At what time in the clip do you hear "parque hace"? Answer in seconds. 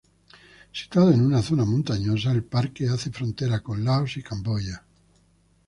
2.43-3.11